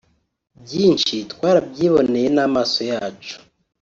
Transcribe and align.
byinshi 0.63 1.15
twarabyinoneye 1.31 2.27
n’ 2.35 2.39
amaso 2.47 2.79
yacu 2.91 3.35